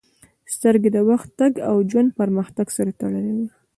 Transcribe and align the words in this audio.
•سترګې 0.53 0.89
د 0.93 0.97
وخت 1.09 1.29
تګ 1.39 1.53
او 1.69 1.75
د 1.81 1.85
ژوند 1.91 2.09
پرمختګ 2.19 2.67
سره 2.77 2.91
تړلې 2.99 3.31
دي. 3.37 3.47